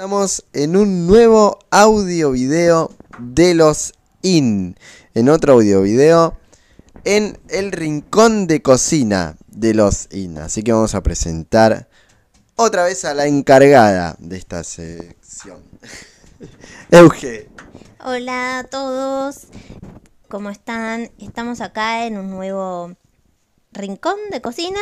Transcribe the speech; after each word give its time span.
Estamos 0.00 0.46
en 0.54 0.78
un 0.78 1.06
nuevo 1.06 1.58
audio 1.70 2.30
video 2.30 2.90
de 3.18 3.52
los 3.52 3.92
IN. 4.22 4.74
En 5.12 5.28
otro 5.28 5.52
audio 5.52 5.82
video 5.82 6.38
en 7.04 7.38
el 7.50 7.70
rincón 7.70 8.46
de 8.46 8.62
cocina 8.62 9.36
de 9.48 9.74
los 9.74 10.08
IN. 10.10 10.38
Así 10.38 10.62
que 10.62 10.72
vamos 10.72 10.94
a 10.94 11.02
presentar 11.02 11.90
otra 12.56 12.84
vez 12.84 13.04
a 13.04 13.12
la 13.12 13.26
encargada 13.26 14.16
de 14.20 14.38
esta 14.38 14.64
sección. 14.64 15.62
Euge. 16.90 17.50
Hola 18.02 18.60
a 18.60 18.64
todos, 18.64 19.48
¿cómo 20.28 20.48
están? 20.48 21.10
Estamos 21.18 21.60
acá 21.60 22.06
en 22.06 22.16
un 22.16 22.30
nuevo 22.30 22.96
rincón 23.72 24.16
de 24.30 24.40
cocina. 24.40 24.80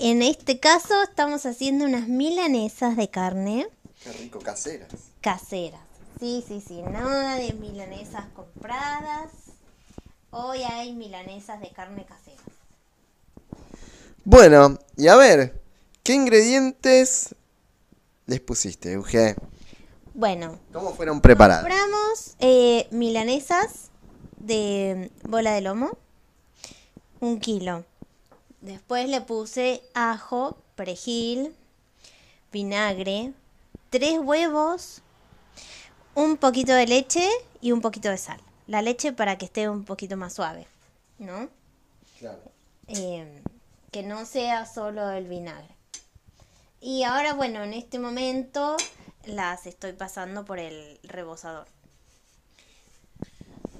En 0.00 0.22
este 0.22 0.60
caso 0.60 1.02
estamos 1.02 1.44
haciendo 1.44 1.84
unas 1.84 2.06
milanesas 2.06 2.96
de 2.96 3.10
carne 3.10 3.66
Qué 4.06 4.12
rico, 4.12 4.38
caseras. 4.38 4.88
caseras. 5.20 5.80
Sí, 6.20 6.44
sí, 6.46 6.62
sí, 6.64 6.80
nada 6.80 7.34
de 7.34 7.52
milanesas 7.54 8.24
compradas. 8.36 9.32
Hoy 10.30 10.62
hay 10.62 10.92
milanesas 10.92 11.60
de 11.60 11.70
carne 11.72 12.04
caseras. 12.06 12.40
Bueno, 14.24 14.78
y 14.96 15.08
a 15.08 15.16
ver, 15.16 15.60
¿qué 16.04 16.14
ingredientes 16.14 17.34
les 18.26 18.40
pusiste, 18.40 18.92
Euge? 18.92 19.34
Bueno, 20.14 20.56
¿Cómo 20.72 20.94
fueron 20.94 21.20
preparadas? 21.20 21.64
compramos 21.64 22.36
eh, 22.38 22.86
milanesas 22.92 23.90
de 24.38 25.10
bola 25.24 25.52
de 25.52 25.62
lomo, 25.62 25.98
un 27.18 27.40
kilo. 27.40 27.84
Después 28.60 29.08
le 29.08 29.20
puse 29.20 29.82
ajo, 29.94 30.56
perejil, 30.76 31.52
vinagre, 32.52 33.32
tres 33.90 34.18
huevos, 34.18 35.02
un 36.14 36.36
poquito 36.36 36.72
de 36.72 36.86
leche 36.86 37.28
y 37.60 37.72
un 37.72 37.80
poquito 37.80 38.10
de 38.10 38.18
sal. 38.18 38.40
La 38.66 38.82
leche 38.82 39.12
para 39.12 39.38
que 39.38 39.46
esté 39.46 39.68
un 39.68 39.84
poquito 39.84 40.16
más 40.16 40.34
suave, 40.34 40.66
¿no? 41.18 41.48
Claro. 42.18 42.42
Eh, 42.88 43.42
que 43.90 44.02
no 44.02 44.26
sea 44.26 44.66
solo 44.66 45.10
el 45.10 45.26
vinagre. 45.26 45.74
Y 46.80 47.04
ahora, 47.04 47.34
bueno, 47.34 47.62
en 47.62 47.74
este 47.74 47.98
momento 47.98 48.76
las 49.24 49.66
estoy 49.66 49.92
pasando 49.92 50.44
por 50.44 50.58
el 50.58 50.98
rebosador. 51.02 51.66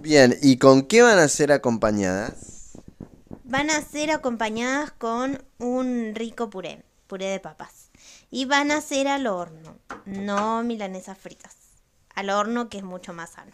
Bien, 0.00 0.36
¿y 0.42 0.58
con 0.58 0.82
qué 0.82 1.02
van 1.02 1.18
a 1.18 1.28
ser 1.28 1.52
acompañadas? 1.52 2.72
Van 3.44 3.70
a 3.70 3.80
ser 3.80 4.10
acompañadas 4.10 4.90
con 4.92 5.42
un 5.58 6.14
rico 6.14 6.50
puré, 6.50 6.84
puré 7.06 7.26
de 7.26 7.40
papas. 7.40 7.85
Y 8.36 8.44
van 8.44 8.70
a 8.70 8.82
ser 8.82 9.08
al 9.08 9.26
horno, 9.28 9.78
no 10.04 10.62
milanesas 10.62 11.16
fritas. 11.16 11.56
Al 12.14 12.28
horno 12.28 12.68
que 12.68 12.76
es 12.76 12.84
mucho 12.84 13.14
más 13.14 13.30
sano. 13.30 13.52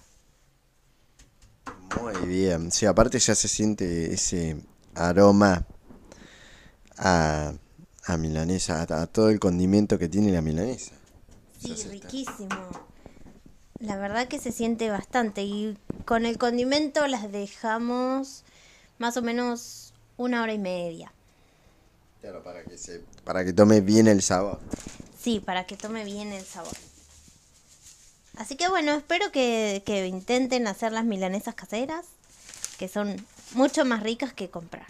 Muy 2.01 2.27
bien. 2.27 2.73
Sí, 2.73 2.87
aparte 2.87 3.21
ya 3.21 3.37
se 3.37 3.47
siente 3.47 4.13
ese 4.13 4.61
aroma 4.97 5.65
a, 6.99 7.53
a 8.07 8.17
milanesa, 8.17 8.83
a, 8.83 9.03
a 9.03 9.07
todo 9.07 9.31
el 9.31 9.39
condimento 9.39 10.01
que 10.01 10.09
tiene 10.09 10.33
la 10.33 10.43
milanesa. 10.43 10.97
Sí, 11.61 11.75
riquísimo. 11.89 12.49
La 13.79 13.97
verdad 13.97 14.27
que 14.27 14.41
se 14.41 14.51
siente 14.51 14.91
bastante. 14.91 15.45
Y 15.45 15.79
con 16.07 16.27
el 16.27 16.39
condimento 16.39 17.07
las 17.07 17.31
dejamos 17.31 18.43
más 18.99 19.17
o 19.17 19.23
menos 19.23 19.95
una 20.17 20.43
hora 20.43 20.55
y 20.55 20.59
media. 20.59 21.13
Claro, 22.23 22.45
para 22.45 22.63
que 22.63 22.79
se, 22.79 23.01
para 23.25 23.45
que 23.45 23.53
tome 23.53 23.81
bien 23.81 24.07
el 24.07 24.23
sabor. 24.23 24.61
Sí, 25.21 25.41
para 25.41 25.67
que 25.67 25.77
tome 25.77 26.05
bien 26.05 26.33
el 26.33 26.45
sabor. 26.45 26.73
Así 28.37 28.57
que 28.57 28.69
bueno, 28.69 28.93
espero 28.93 29.33
que, 29.33 29.83
que 29.85 30.07
intenten 30.07 30.69
hacer 30.69 30.93
las 30.93 31.05
milanesas 31.05 31.57
caseras, 31.57 32.07
que 32.79 32.87
son 32.87 33.17
mucho 33.55 33.85
más 33.85 34.05
ricas 34.05 34.33
que 34.33 34.51
comprar. 34.51 34.87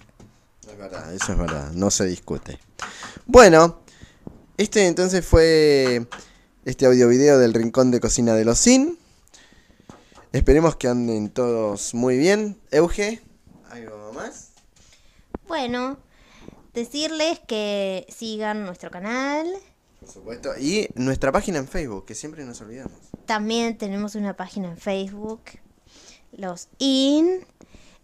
Es 0.69 0.77
verdad, 0.77 1.13
eso 1.15 1.33
es 1.33 1.39
verdad, 1.39 1.73
no 1.73 1.91
se 1.91 2.05
discute. 2.05 2.59
Bueno, 3.25 3.81
este 4.59 4.87
entonces 4.87 5.25
fue 5.25 6.07
este 6.67 6.85
audio 6.85 7.09
video 7.09 7.39
del 7.39 7.55
Rincón 7.55 7.91
de 7.91 8.01
Cocina 8.01 8.35
de 8.35 8.45
los 8.45 8.59
Sin. 8.59 8.99
Esperemos 10.33 10.77
que 10.77 10.89
anden 10.89 11.31
todos 11.31 11.95
muy 11.95 12.19
bien. 12.19 12.61
Euge, 12.71 13.23
¿algo 13.71 14.13
más? 14.13 14.51
Bueno, 15.49 15.99
decirles 16.75 17.41
que 17.47 18.07
sigan 18.09 18.65
nuestro 18.65 18.91
canal. 18.91 19.47
Por 20.01 20.09
supuesto. 20.09 20.51
Y 20.59 20.89
nuestra 20.95 21.33
página 21.33 21.59
en 21.59 21.69
Facebook, 21.69 22.07
que 22.07 22.15
siempre 22.15 22.45
nos 22.45 22.61
olvidamos. 22.61 22.93
También 23.27 23.79
tenemos 23.79 24.15
una 24.15 24.37
página 24.37 24.69
en 24.69 24.77
Facebook, 24.77 25.43
los 26.33 26.69
IN. 26.79 27.47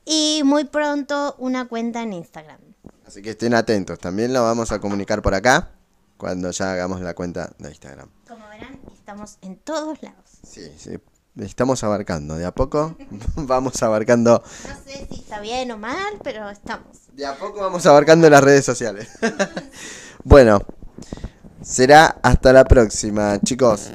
Y 0.04 0.42
muy 0.44 0.64
pronto 0.64 1.34
una 1.38 1.68
cuenta 1.68 2.02
en 2.02 2.14
Instagram. 2.14 2.60
Así 3.06 3.20
que 3.20 3.30
estén 3.30 3.52
atentos. 3.52 3.98
También 3.98 4.32
lo 4.32 4.42
vamos 4.42 4.72
a 4.72 4.80
comunicar 4.80 5.20
por 5.20 5.34
acá 5.34 5.72
cuando 6.16 6.50
ya 6.50 6.72
hagamos 6.72 7.00
la 7.00 7.14
cuenta 7.14 7.54
de 7.58 7.68
Instagram. 7.68 8.08
Como 8.26 8.48
verán, 8.48 8.80
estamos 8.92 9.38
en 9.42 9.56
todos 9.56 10.02
lados. 10.02 10.30
Sí, 10.46 10.72
sí. 10.78 10.98
Estamos 11.36 11.84
abarcando. 11.84 12.36
De 12.36 12.44
a 12.44 12.52
poco 12.52 12.96
vamos 13.36 13.82
abarcando. 13.82 14.42
No 14.68 14.74
sé 14.84 15.06
si 15.10 15.20
está 15.20 15.40
bien 15.40 15.70
o 15.70 15.78
mal, 15.78 16.18
pero 16.22 16.48
estamos. 16.50 17.08
De 17.12 17.26
a 17.26 17.36
poco 17.36 17.60
vamos 17.60 17.84
abarcando 17.86 18.28
las 18.28 18.42
redes 18.42 18.64
sociales. 18.64 19.08
bueno, 20.24 20.60
será 21.62 22.18
hasta 22.22 22.52
la 22.52 22.64
próxima, 22.64 23.38
chicos. 23.40 23.90